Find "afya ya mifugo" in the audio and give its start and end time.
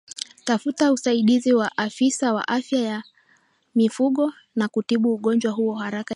2.47-4.33